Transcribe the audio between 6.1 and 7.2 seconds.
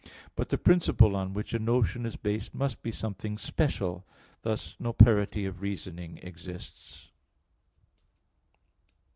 exists.